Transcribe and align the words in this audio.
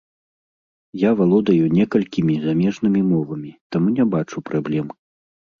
Я 1.07 1.11
валодаю 1.19 1.65
некалькімі 1.77 2.37
замежнымі 2.47 3.01
мовамі, 3.11 3.55
таму 3.77 3.87
не 4.01 4.11
бачу 4.15 4.37
праблем. 4.49 4.87